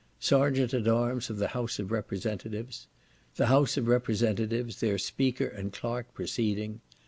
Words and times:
Sergeant 0.19 0.73
at 0.73 0.87
arms 0.87 1.29
of 1.29 1.37
the 1.37 1.49
House 1.49 1.77
of 1.77 1.91
Representatives. 1.91 2.87
The 3.35 3.45
House 3.45 3.77
of 3.77 3.87
Representatives, 3.87 4.79
Their 4.79 4.97
Speaker 4.97 5.45
and 5.45 5.71
Clerk 5.71 6.11
preceding. 6.15 6.81